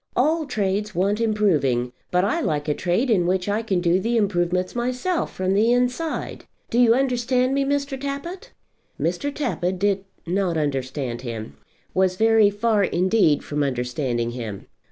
All 0.15 0.47
trades 0.47 0.95
want 0.95 1.21
improving; 1.21 1.91
but 2.09 2.25
I 2.25 2.41
like 2.41 2.67
a 2.67 2.73
trade 2.73 3.11
in 3.11 3.27
which 3.27 3.47
I 3.47 3.61
can 3.61 3.81
do 3.81 3.99
the 3.99 4.17
improvements 4.17 4.73
myself, 4.73 5.31
from 5.31 5.53
the 5.53 5.71
inside. 5.71 6.45
Do 6.71 6.79
you 6.79 6.95
understand 6.95 7.53
me, 7.53 7.63
Mr. 7.65 8.01
Tappitt?" 8.01 8.51
Mr. 8.99 9.31
Tappitt 9.31 9.77
did 9.77 10.05
not 10.25 10.57
understand 10.57 11.21
him, 11.21 11.55
was 11.93 12.15
very 12.15 12.49
far 12.49 12.83
indeed 12.83 13.43
from 13.43 13.61
understanding 13.61 14.31
him. 14.31 14.65